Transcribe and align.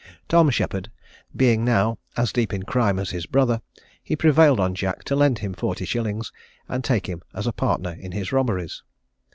Tom 0.27 0.49
Sheppard 0.49 0.89
being 1.35 1.63
now 1.63 1.99
as 2.17 2.31
deep 2.33 2.53
in 2.53 2.63
crime 2.63 2.97
as 2.97 3.11
his 3.11 3.27
brother, 3.27 3.61
he 4.01 4.15
prevailed 4.15 4.59
on 4.59 4.73
Jack 4.73 5.03
to 5.03 5.15
lend 5.15 5.37
him 5.37 5.53
forty 5.53 5.85
shillings, 5.85 6.31
and 6.67 6.83
take 6.83 7.05
him 7.05 7.21
as 7.35 7.45
a 7.45 7.53
partner 7.53 7.91
in 7.99 8.11
his 8.11 8.31
robberies. 8.31 8.81